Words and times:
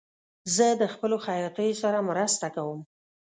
زه 0.55 0.67
د 0.81 0.83
خپلو 0.93 1.17
خیاطیو 1.25 1.79
سره 1.83 1.99
مرسته 2.09 2.47
کوم. 2.55 2.79